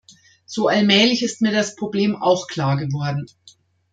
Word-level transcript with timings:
So 0.47 0.67
allmählich 0.67 1.21
ist 1.21 1.41
mir 1.43 1.51
das 1.51 1.75
Problem 1.75 2.15
auch 2.15 2.47
klar 2.47 2.75
geworden. 2.75 3.27